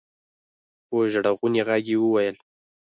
[0.87, 2.35] په ژړغوني غږ يې وويل.